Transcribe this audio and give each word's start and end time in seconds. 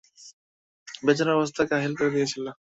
বেচারার 1.03 1.37
অবস্থা 1.37 1.61
কাহিল 1.71 1.93
করে 1.95 2.13
দিয়েছিলে। 2.15 2.51